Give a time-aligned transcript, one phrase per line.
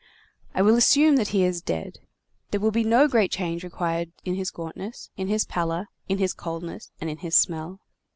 [0.55, 1.99] I will assume that he is dead.
[2.49, 6.33] There will be no great change required in his gauntness, in his pallor, in his
[6.33, 7.81] coldness, and in his smell.